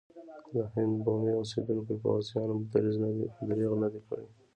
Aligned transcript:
د 0.53 0.55
هند 0.73 0.93
بومي 1.05 1.31
اوسېدونکو 1.37 1.93
پوځیانو 2.03 2.55
درېغ 3.47 3.71
نه 3.83 3.87
دی 3.93 4.01
کړی. 4.07 4.27